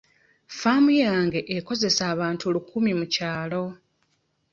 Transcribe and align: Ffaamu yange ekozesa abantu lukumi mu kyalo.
Ffaamu 0.49 0.91
yange 1.03 1.39
ekozesa 1.57 2.03
abantu 2.13 2.43
lukumi 2.53 2.91
mu 2.99 3.05
kyalo. 3.13 3.63